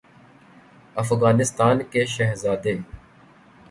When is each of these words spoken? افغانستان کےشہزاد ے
افغانستان 1.03 1.75
کےشہزاد 1.91 2.63
ے 2.71 2.75